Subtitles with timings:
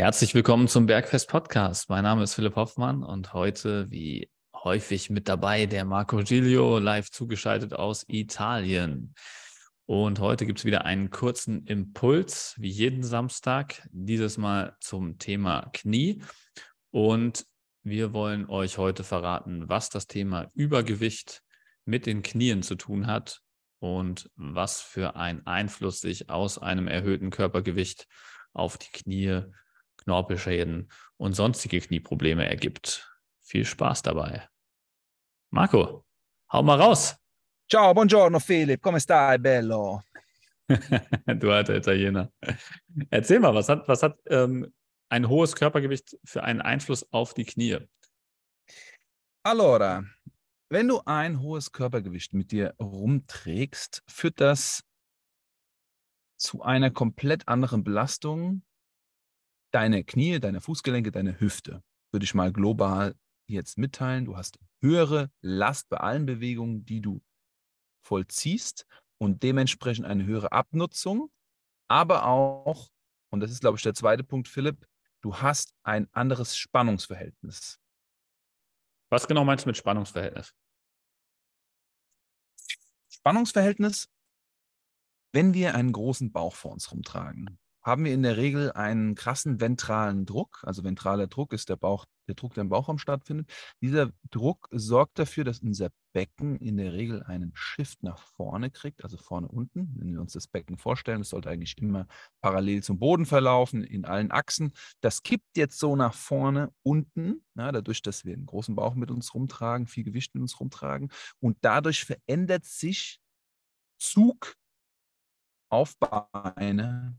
[0.00, 1.90] Herzlich willkommen zum Bergfest Podcast.
[1.90, 7.10] Mein Name ist Philipp Hoffmann und heute, wie häufig mit dabei, der Marco Giglio, live
[7.10, 9.14] zugeschaltet aus Italien.
[9.84, 15.68] Und heute gibt es wieder einen kurzen Impuls, wie jeden Samstag, dieses Mal zum Thema
[15.74, 16.22] Knie.
[16.90, 17.44] Und
[17.82, 21.42] wir wollen euch heute verraten, was das Thema Übergewicht
[21.84, 23.42] mit den Knien zu tun hat
[23.80, 28.06] und was für ein Einfluss sich aus einem erhöhten Körpergewicht
[28.54, 29.42] auf die Knie
[30.04, 33.10] Knorpelschäden und sonstige Knieprobleme ergibt.
[33.40, 34.48] Viel Spaß dabei.
[35.50, 36.04] Marco,
[36.52, 37.16] hau mal raus.
[37.68, 40.02] Ciao, buongiorno Philipp, come stai, bello?
[41.26, 42.30] du alter Italiener.
[43.10, 44.72] Erzähl mal, was hat, was hat ähm,
[45.08, 47.78] ein hohes Körpergewicht für einen Einfluss auf die Knie?
[49.42, 50.04] Allora,
[50.68, 54.84] wenn du ein hohes Körpergewicht mit dir rumträgst, führt das
[56.36, 58.62] zu einer komplett anderen Belastung
[59.70, 61.82] deine Knie, deine Fußgelenke, deine Hüfte.
[62.12, 63.14] Würde ich mal global
[63.46, 64.24] jetzt mitteilen.
[64.24, 67.22] Du hast höhere Last bei allen Bewegungen, die du
[68.04, 68.86] vollziehst
[69.18, 71.30] und dementsprechend eine höhere Abnutzung,
[71.88, 72.88] aber auch,
[73.30, 74.86] und das ist, glaube ich, der zweite Punkt, Philipp,
[75.20, 77.78] du hast ein anderes Spannungsverhältnis.
[79.10, 80.54] Was genau meinst du mit Spannungsverhältnis?
[83.12, 84.08] Spannungsverhältnis,
[85.32, 89.60] wenn wir einen großen Bauch vor uns rumtragen, haben wir in der Regel einen krassen
[89.60, 90.60] ventralen Druck.
[90.62, 93.50] Also ventraler Druck ist der Bauch, der Druck, der im Bauchraum stattfindet.
[93.80, 99.04] Dieser Druck sorgt dafür, dass unser Becken in der Regel einen Shift nach vorne kriegt,
[99.04, 99.94] also vorne unten.
[99.96, 102.06] Wenn wir uns das Becken vorstellen, es sollte eigentlich immer
[102.40, 104.72] parallel zum Boden verlaufen, in allen Achsen.
[105.00, 109.10] Das kippt jetzt so nach vorne unten, ja, dadurch, dass wir einen großen Bauch mit
[109.10, 111.10] uns rumtragen, viel Gewicht mit uns rumtragen.
[111.38, 113.20] Und dadurch verändert sich
[113.98, 114.56] Zug
[115.70, 117.16] auf Beine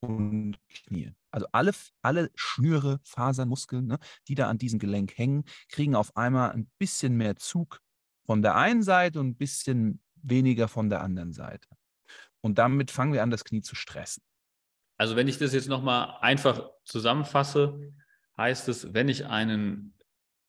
[0.00, 1.12] und Knie.
[1.30, 6.16] Also alle, alle Schnüre, Fasern, Muskeln, ne, die da an diesem Gelenk hängen, kriegen auf
[6.16, 7.80] einmal ein bisschen mehr Zug
[8.24, 11.68] von der einen Seite und ein bisschen weniger von der anderen Seite.
[12.40, 14.22] Und damit fangen wir an, das Knie zu stressen.
[14.96, 17.92] Also wenn ich das jetzt nochmal einfach zusammenfasse,
[18.36, 19.94] heißt es, wenn ich einen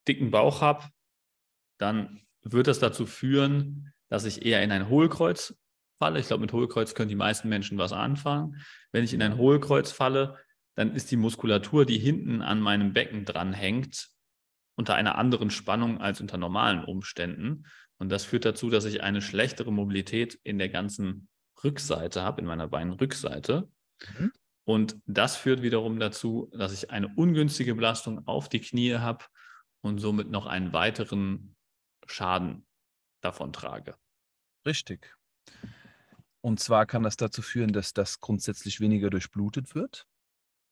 [0.07, 0.85] dicken Bauch habe,
[1.77, 5.55] dann wird das dazu führen, dass ich eher in ein Hohlkreuz
[5.99, 8.61] falle, ich glaube, mit Hohlkreuz können die meisten Menschen was anfangen.
[8.91, 10.37] Wenn ich in ein Hohlkreuz falle,
[10.75, 14.09] dann ist die Muskulatur, die hinten an meinem Becken dranhängt,
[14.75, 17.65] unter einer anderen Spannung als unter normalen Umständen.
[17.97, 21.27] Und das führt dazu, dass ich eine schlechtere Mobilität in der ganzen
[21.63, 23.69] Rückseite habe, in meiner Beinrückseite.
[24.17, 24.31] Mhm.
[24.63, 29.25] Und das führt wiederum dazu, dass ich eine ungünstige Belastung auf die Knie habe
[29.81, 31.55] und somit noch einen weiteren
[32.05, 32.65] Schaden
[33.19, 33.95] davon trage.
[34.65, 35.13] Richtig.
[36.41, 40.07] Und zwar kann das dazu führen, dass das grundsätzlich weniger durchblutet wird,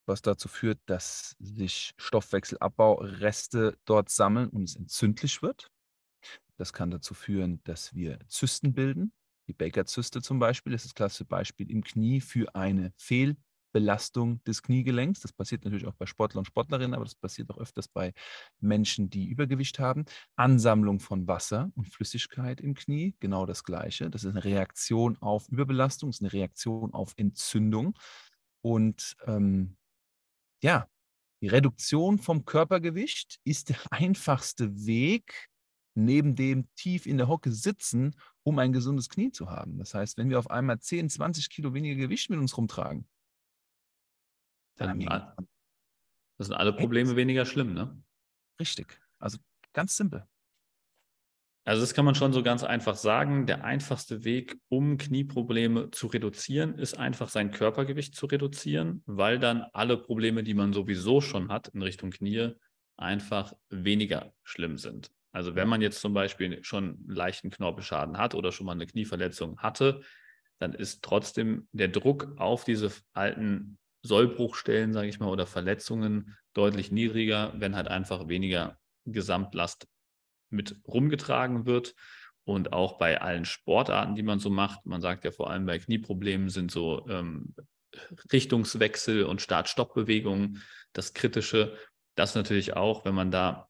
[0.06, 5.68] was dazu führt, dass sich Stoffwechselabbau-Reste dort sammeln und es entzündlich wird.
[6.58, 9.14] Das kann dazu führen, dass wir Zysten bilden.
[9.48, 13.38] Die Baker-Zyste zum Beispiel ist das klassische Beispiel im Knie für eine Fehl-
[13.78, 15.20] Belastung des Kniegelenks.
[15.20, 18.12] Das passiert natürlich auch bei Sportlern und Sportlerinnen, aber das passiert auch öfters bei
[18.60, 20.06] Menschen, die Übergewicht haben.
[20.36, 24.10] Ansammlung von Wasser und Flüssigkeit im Knie, genau das Gleiche.
[24.10, 27.94] Das ist eine Reaktion auf Überbelastung, ist eine Reaktion auf Entzündung.
[28.64, 29.78] Und ähm,
[30.64, 30.88] ja,
[31.44, 35.50] die Reduktion vom Körpergewicht ist der einfachste Weg,
[35.94, 39.78] neben dem tief in der Hocke sitzen, um ein gesundes Knie zu haben.
[39.78, 43.08] Das heißt, wenn wir auf einmal 10, 20 Kilo weniger Gewicht mit uns rumtragen,
[44.78, 45.00] dann
[46.38, 48.02] das sind alle Probleme weniger schlimm, ne?
[48.60, 49.00] Richtig.
[49.20, 49.40] Also
[49.74, 50.28] ganz simpel.
[51.66, 53.46] Also das kann man schon so ganz einfach sagen.
[53.46, 59.66] Der einfachste Weg, um Knieprobleme zu reduzieren, ist einfach sein Körpergewicht zu reduzieren, weil dann
[59.74, 62.52] alle Probleme, die man sowieso schon hat in Richtung Knie,
[62.96, 65.12] einfach weniger schlimm sind.
[65.34, 68.88] Also wenn man jetzt zum Beispiel schon einen leichten Knorpelschaden hat oder schon mal eine
[68.88, 70.02] Knieverletzung hatte,
[70.60, 76.92] dann ist trotzdem der Druck auf diese alten Sollbruchstellen, sage ich mal, oder Verletzungen deutlich
[76.92, 79.88] niedriger, wenn halt einfach weniger Gesamtlast
[80.50, 81.96] mit rumgetragen wird.
[82.44, 85.80] Und auch bei allen Sportarten, die man so macht, man sagt ja vor allem bei
[85.80, 87.54] Knieproblemen sind so ähm,
[88.32, 91.76] Richtungswechsel und Start-Stopp-Bewegungen das Kritische.
[92.16, 93.68] Das natürlich auch, wenn man da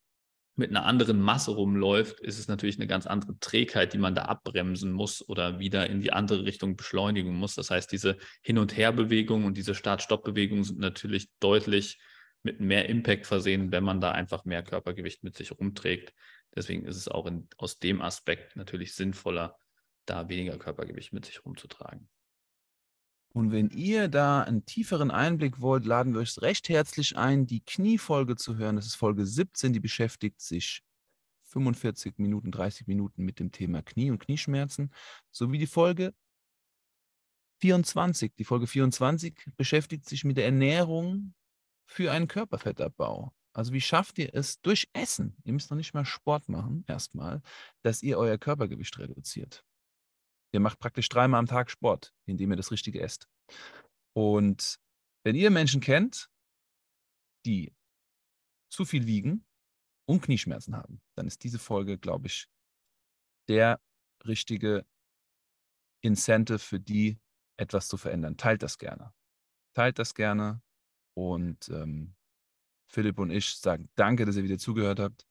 [0.58, 4.24] mit einer anderen Masse rumläuft, ist es natürlich eine ganz andere Trägheit, die man da
[4.24, 7.54] abbremsen muss oder wieder in die andere Richtung beschleunigen muss.
[7.56, 12.00] Das heißt, diese Hin- und Herbewegung und diese Start-Stopp-Bewegungen sind natürlich deutlich
[12.42, 16.14] mit mehr Impact versehen, wenn man da einfach mehr Körpergewicht mit sich rumträgt.
[16.56, 19.58] Deswegen ist es auch in, aus dem Aspekt natürlich sinnvoller,
[20.06, 22.10] da weniger Körpergewicht mit sich rumzutragen.
[23.38, 27.60] Und wenn ihr da einen tieferen Einblick wollt, laden wir euch recht herzlich ein, die
[27.64, 28.78] Kniefolge zu hören.
[28.78, 30.82] Das ist Folge 17, die beschäftigt sich
[31.44, 34.92] 45 Minuten, 30 Minuten mit dem Thema Knie und Knieschmerzen,
[35.30, 36.16] sowie die Folge
[37.62, 38.34] 24.
[38.40, 41.36] Die Folge 24 beschäftigt sich mit der Ernährung
[41.86, 43.36] für einen Körperfettabbau.
[43.54, 47.44] Also wie schafft ihr es durch Essen, ihr müsst noch nicht mal Sport machen, erstmal,
[47.84, 49.64] dass ihr euer Körpergewicht reduziert.
[50.58, 53.30] Ihr macht praktisch dreimal am Tag Sport, indem ihr das Richtige esst.
[54.16, 54.80] Und
[55.24, 56.32] wenn ihr Menschen kennt,
[57.46, 57.76] die
[58.74, 59.46] zu viel wiegen
[60.10, 62.50] und Knieschmerzen haben, dann ist diese Folge, glaube ich,
[63.48, 63.80] der
[64.26, 64.84] richtige
[66.02, 67.20] Incentive für die,
[67.58, 68.36] etwas zu verändern.
[68.36, 69.14] Teilt das gerne.
[69.76, 70.64] Teilt das gerne.
[71.16, 72.16] Und ähm,
[72.90, 75.28] Philipp und ich sagen danke, dass ihr wieder zugehört habt.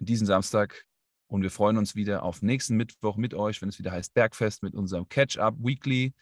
[0.00, 0.84] In diesem Samstag
[1.26, 4.62] und wir freuen uns wieder auf nächsten Mittwoch mit euch, wenn es wieder heißt Bergfest
[4.62, 6.14] mit unserem Catch-up Weekly,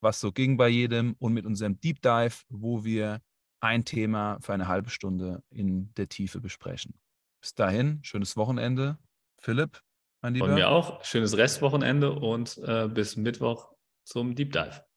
[0.00, 3.20] was so ging bei jedem und mit unserem Deep Dive, wo wir
[3.60, 6.94] ein Thema für eine halbe Stunde in der Tiefe besprechen.
[7.40, 8.98] Bis dahin, schönes Wochenende.
[9.40, 9.80] Philipp,
[10.22, 10.46] mein Lieber.
[10.46, 11.04] Von mir auch.
[11.04, 13.72] Schönes Restwochenende und äh, bis Mittwoch
[14.04, 14.87] zum Deep Dive.